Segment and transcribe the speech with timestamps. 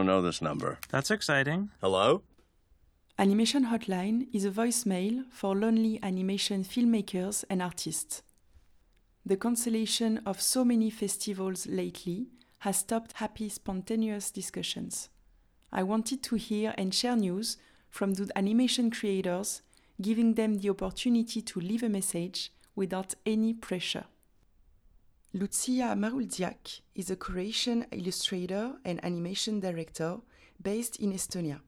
[0.00, 0.78] don't know this number.
[0.88, 1.68] That's exciting.
[1.82, 2.22] Hello?
[3.18, 8.22] Animation Hotline is a voicemail for lonely animation filmmakers and artists.
[9.26, 12.28] The cancellation of so many festivals lately
[12.60, 15.10] has stopped happy, spontaneous discussions.
[15.70, 17.58] I wanted to hear and share news
[17.90, 19.60] from the animation creators,
[20.00, 24.04] giving them the opportunity to leave a message without any pressure.
[25.32, 30.18] Lucia Mrzljak is a Croatian illustrator and animation director
[30.60, 31.60] based in Estonia.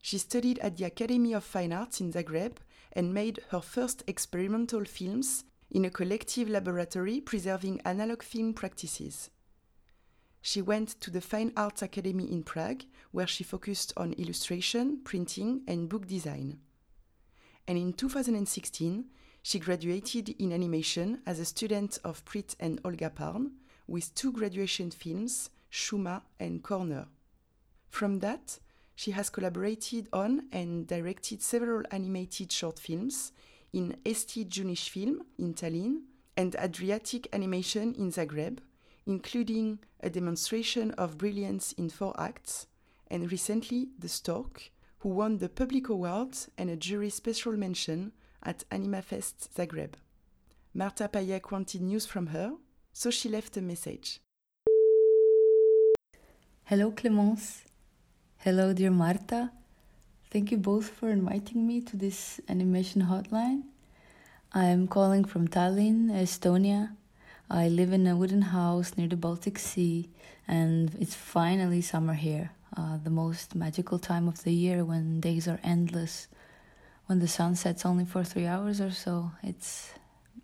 [0.00, 2.58] She studied at the Academy of Fine Arts in Zagreb
[2.92, 9.30] and made her first experimental films in a collective laboratory preserving analog film practices.
[10.40, 15.62] She went to the Fine Arts Academy in Prague, where she focused on illustration, printing,
[15.66, 16.60] and book design.
[17.66, 19.06] And in 2016,
[19.44, 23.50] she graduated in animation as a student of Priit and Olga Pärn
[23.86, 27.08] with two graduation films, Shuma and Corner.
[27.90, 28.58] From that,
[28.96, 33.32] she has collaborated on and directed several animated short films
[33.70, 36.04] in Eesti Joonisfilm in Tallinn
[36.38, 38.60] and Adriatic Animation in Zagreb,
[39.04, 42.66] including a demonstration of brilliance in four acts,
[43.08, 44.70] and recently The Stork,
[45.00, 48.12] who won the Public Award and a jury special mention
[48.44, 49.94] at AnimaFest Zagreb.
[50.74, 52.52] Marta Pajek wanted news from her,
[52.92, 54.20] so she left a message.
[56.64, 57.64] Hello, Clemence.
[58.38, 59.50] Hello, dear Marta.
[60.30, 63.62] Thank you both for inviting me to this animation hotline.
[64.52, 66.96] I am calling from Tallinn, Estonia.
[67.50, 70.08] I live in a wooden house near the Baltic Sea,
[70.48, 75.46] and it's finally summer here, uh, the most magical time of the year when days
[75.46, 76.28] are endless
[77.06, 79.32] when the sun sets only for three hours or so.
[79.42, 79.92] It's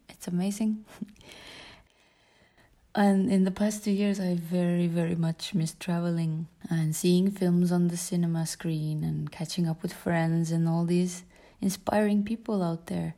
[0.09, 0.85] it's amazing.
[2.95, 7.73] and in the past two years, I very very much missed traveling and seeing films
[7.73, 11.25] on the cinema screen and catching up with friends and all these
[11.61, 13.15] inspiring people out there.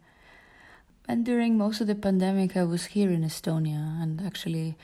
[1.09, 4.77] And during most of the pandemic, I was here in Estonia, and actually,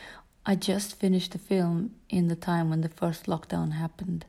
[0.44, 4.24] I just finished the film in the time when the first lockdown happened.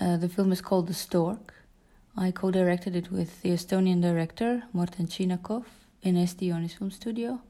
[0.00, 1.52] Uh, the film is called The Stork,
[2.22, 5.64] I co directed it with the Estonian director, Morten Tšinakov,
[6.02, 7.40] in Eesti Film Studio.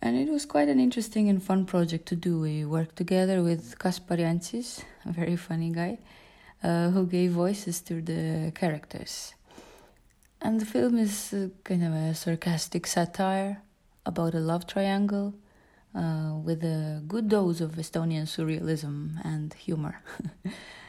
[0.00, 2.40] And it was quite an interesting and fun project to do.
[2.40, 5.98] We worked together with Kaspar Jancis, a very funny guy,
[6.62, 9.34] uh, who gave voices to the characters.
[10.40, 13.60] And the film is kind of a sarcastic satire
[14.06, 15.34] about a love triangle
[15.94, 20.00] uh, with a good dose of Estonian surrealism and humor.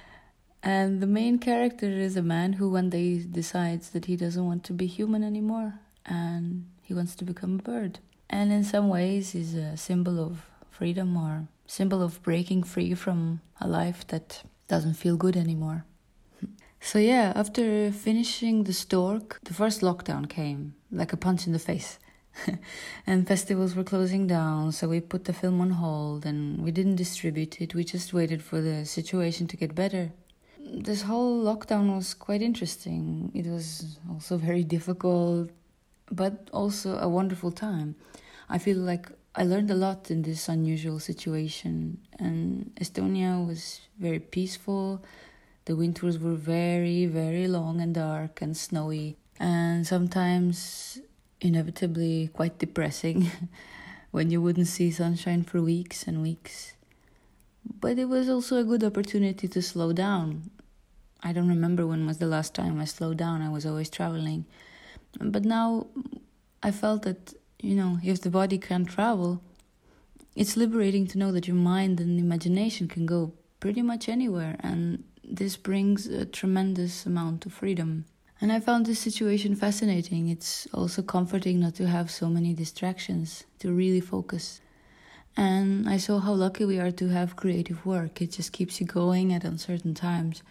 [0.65, 4.63] And the main character is a man who one day decides that he doesn't want
[4.63, 5.75] to be human anymore
[6.07, 7.99] and he wants to become a bird.
[8.31, 10.39] And in some ways, he's a symbol of
[10.71, 15.85] freedom or symbol of breaking free from a life that doesn't feel good anymore.
[16.81, 21.57] So yeah, after finishing the stork, the first lockdown came like a punch in the
[21.71, 21.97] face.
[23.07, 26.97] and festivals were closing down, so we put the film on hold and we didn't
[26.97, 27.73] distribute it.
[27.73, 30.11] We just waited for the situation to get better
[30.65, 33.31] this whole lockdown was quite interesting.
[33.33, 35.51] It was also very difficult,
[36.11, 37.95] but also a wonderful time.
[38.49, 44.19] I feel like I learned a lot in this unusual situation, and Estonia was very
[44.19, 45.03] peaceful.
[45.65, 50.99] The winters were very, very long and dark and snowy, and sometimes
[51.41, 53.29] inevitably quite depressing
[54.11, 56.73] when you wouldn't see sunshine for weeks and weeks.
[57.81, 60.51] But it was also a good opportunity to slow down
[61.25, 63.41] I don't remember when was the last time I slowed down.
[63.41, 64.45] I was always traveling.
[65.19, 65.87] But now
[66.61, 69.41] I felt that, you know, if the body can't travel,
[70.35, 74.55] it's liberating to know that your mind and imagination can go pretty much anywhere.
[74.59, 78.05] And this brings a tremendous amount of freedom.
[78.39, 80.29] And I found this situation fascinating.
[80.29, 84.61] It's also comforting not to have so many distractions, to really focus.
[85.35, 88.21] And I saw how lucky we are to have creative work.
[88.21, 90.43] It just keeps you going at uncertain times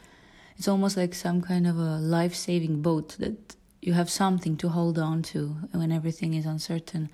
[0.57, 4.69] it's almost like some kind of a life saving boat that you have something to
[4.69, 7.11] hold on to when everything is uncertain.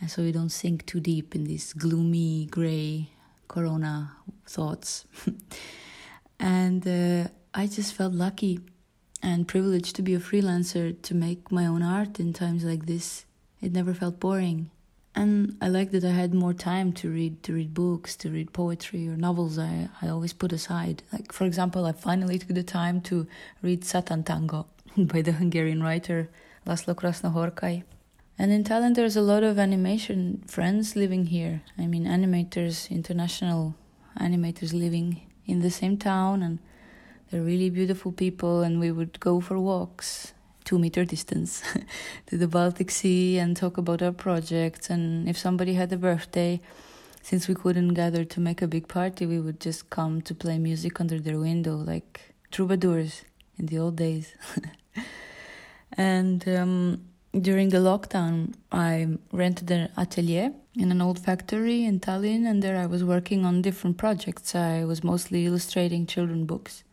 [0.00, 3.10] And so you don't sink too deep in these gloomy, gray
[3.48, 4.12] corona
[4.46, 5.04] thoughts.
[6.40, 8.60] and uh, I just felt lucky
[9.22, 13.24] and privileged to be a freelancer to make my own art in times like this.
[13.60, 14.70] It never felt boring
[15.14, 18.52] and I like that I had more time to read to read books, to read
[18.52, 21.02] poetry or novels I, I always put aside.
[21.12, 23.26] Like for example, I finally took the time to
[23.62, 24.66] read Satantango
[24.96, 26.28] by the Hungarian writer
[26.66, 27.82] Laszlo Krasznahorkai.
[28.38, 31.62] And in Tallinn there's a lot of animation friends living here.
[31.78, 33.74] I mean animators, international
[34.18, 36.58] animators living in the same town and
[37.30, 40.32] They're really beautiful people, and we would go for walks,
[40.70, 41.64] two meter distance,
[42.26, 44.88] to the Baltic Sea and talk about our projects.
[44.88, 46.60] And if somebody had a birthday,
[47.22, 50.58] since we couldn't gather to make a big party, we would just come to play
[50.58, 53.24] music under their window, like troubadours
[53.58, 54.36] in the old days.
[55.94, 57.02] and um,
[57.48, 62.76] during the lockdown, I rented an atelier in an old factory in Tallinn, and there
[62.76, 64.54] I was working on different projects.
[64.54, 66.84] I was mostly illustrating children books.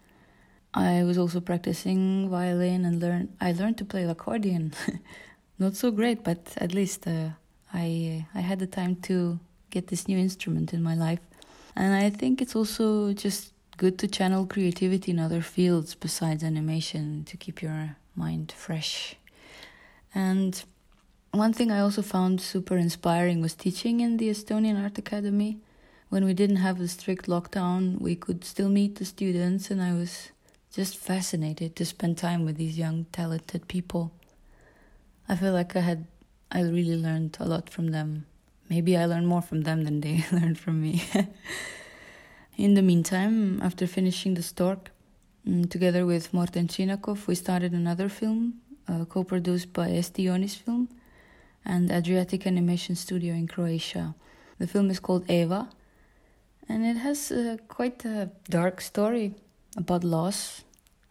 [0.78, 3.30] I was also practicing violin and learn.
[3.42, 4.74] I learned to play the accordion.
[5.60, 7.30] Not so great, but at least uh,
[7.74, 9.40] I I had the time to
[9.72, 11.20] get this new instrument in my life.
[11.76, 17.24] And I think it's also just good to channel creativity in other fields besides animation
[17.26, 19.16] to keep your mind fresh.
[20.14, 20.64] And
[21.32, 25.58] one thing I also found super inspiring was teaching in the Estonian Art Academy.
[26.10, 29.94] When we didn't have the strict lockdown, we could still meet the students, and I
[29.94, 30.32] was
[30.74, 34.12] just fascinated to spend time with these young, talented people.
[35.28, 36.06] I feel like I had,
[36.52, 38.26] I really learned a lot from them.
[38.70, 41.04] Maybe I learned more from them than they learned from me.
[42.58, 44.92] In the meantime, after finishing The Stork,
[45.48, 48.56] mm, together with Morten Tšinakov, we started another film
[48.88, 50.90] uh, co produced by Eesti Film
[51.66, 54.16] and Adriatic Animation Studio in Croatia.
[54.60, 55.70] The film is called Eva,
[56.68, 59.36] and it has uh, quite a dark story
[59.78, 60.64] about loss,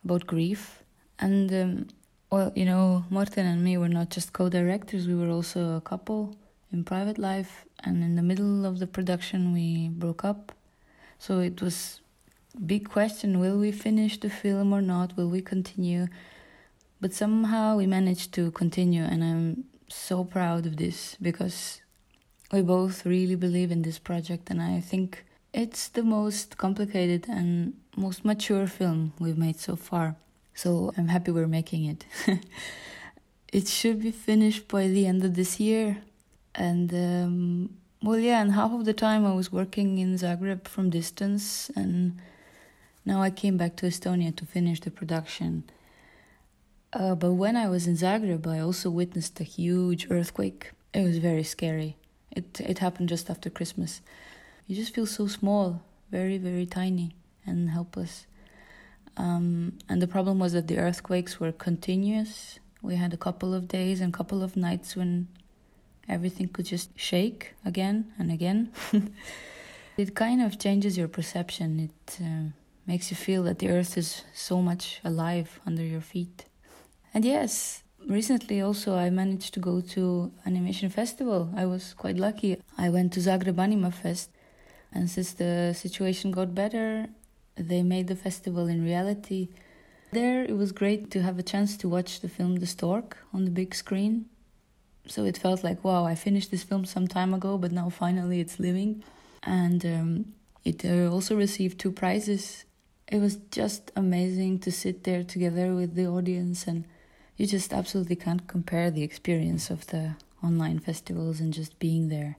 [0.05, 0.83] about grief,
[1.19, 1.87] and um,
[2.31, 6.37] well, you know, Morten and me were not just co-directors; we were also a couple
[6.73, 7.65] in private life.
[7.85, 10.53] And in the middle of the production, we broke up.
[11.19, 12.01] So it was
[12.67, 15.17] big question: Will we finish the film or not?
[15.17, 16.09] Will we continue?
[17.01, 21.81] But somehow we managed to continue, and I'm so proud of this because
[22.53, 27.75] we both really believe in this project, and I think it's the most complicated and
[27.97, 30.17] most mature film we've made so far.
[30.55, 32.07] So I'm happy we're making it.
[33.53, 35.99] it should be finished by the end of this year.
[36.55, 37.71] And um,
[38.03, 42.19] well, yeah, and half of the time I was working in Zagreb from distance, and
[43.05, 45.65] now I came back to Estonia to finish the production.
[46.93, 50.73] Uh, but when I was in Zagreb, I also witnessed a huge earthquake.
[50.95, 51.97] It was very scary.
[52.31, 54.01] It it happened just after Christmas.
[54.67, 57.13] You just feel so small, very very tiny
[57.47, 58.27] and helpless.
[59.17, 62.59] Um, and the problem was that the earthquakes were continuous.
[62.83, 65.29] We had a couple of days and a couple of nights when
[66.09, 68.73] everything could just shake again and again.
[69.97, 71.81] it kind of changes your perception.
[71.81, 72.51] It uh,
[72.87, 76.45] makes you feel that the earth is so much alive under your feet.
[77.15, 81.51] And yes, recently also I managed to go to animation festival.
[81.57, 82.61] I was quite lucky.
[82.79, 84.31] I went to Zagreb Anima Fest,
[84.93, 87.09] and since the situation got better,
[87.57, 89.49] they made the festival in reality.
[90.13, 93.45] There, it was great to have a chance to watch the film The Stork on
[93.45, 94.27] the big screen.
[95.07, 98.41] So it felt like, wow, I finished this film some time ago, but now finally
[98.41, 99.03] it's living.
[99.43, 102.65] And um, it uh, also received two prizes.
[103.09, 106.85] It was just amazing to sit there together with the audience and
[107.37, 112.37] you just absolutely can't compare the experience of the online festivals and just being there.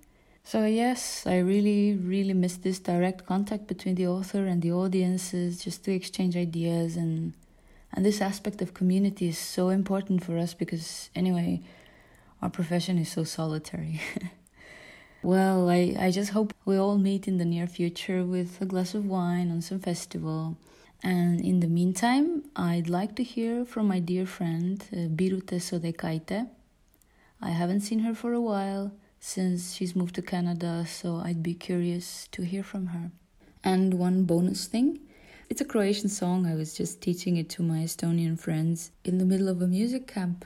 [0.50, 5.62] So, yes, I really, really miss this direct contact between the author and the audiences
[5.62, 6.96] just to exchange ideas.
[6.96, 7.34] And,
[7.92, 11.64] and this aspect of community is so important for us because, anyway,
[12.42, 14.00] our profession is so solitary.
[15.22, 18.94] well, I, I just hope we all meet in the near future with a glass
[18.94, 20.56] of wine on some festival
[21.04, 26.48] and in the meantime, I'd like to hear from my dear friend uh, Birute Sodeikaite.
[27.42, 28.94] I haven't seen her for a while
[29.28, 33.12] since she's moved to Canada, so I'd be curious to hear from her.
[33.62, 35.00] And one bonus thing
[35.50, 36.46] it's a Croatian song.
[36.46, 40.08] I was just teaching it to my Estonian friends in the middle of a music
[40.08, 40.46] camp.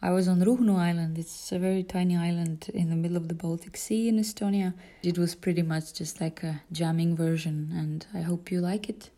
[0.00, 1.18] I was on Ruhnu Island.
[1.18, 4.74] It's a very tiny island in the middle of the Baltic Sea in Estonia.
[5.02, 9.10] It was pretty much just like a jamming version, and I hope you like it.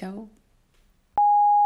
[0.00, 0.39] Ciao.